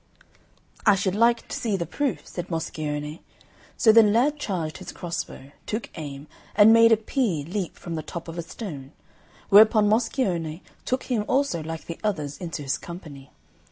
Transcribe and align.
"I 0.83 0.95
should 0.95 1.13
like 1.13 1.47
to 1.47 1.55
see 1.55 1.77
the 1.77 1.85
proof," 1.85 2.25
said 2.27 2.49
Moscione. 2.49 3.21
So 3.77 3.91
the 3.91 4.01
lad 4.01 4.39
charged 4.39 4.79
his 4.79 4.91
crossbow, 4.91 5.51
took 5.67 5.91
aim, 5.93 6.25
and 6.55 6.73
made 6.73 6.91
a 6.91 6.97
pea 6.97 7.45
leap 7.47 7.75
from 7.77 7.93
the 7.93 8.01
top 8.01 8.27
of 8.27 8.39
a 8.39 8.41
stone; 8.41 8.93
whereupon 9.49 9.87
Moscione 9.87 10.63
took 10.85 11.03
him 11.03 11.23
also 11.27 11.61
like 11.61 11.85
the 11.85 11.99
others 12.03 12.39
into 12.39 12.63
his 12.63 12.79
company. 12.79 13.29